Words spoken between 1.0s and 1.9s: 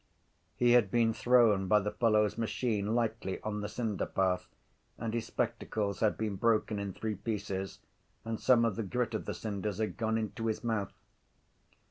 thrown by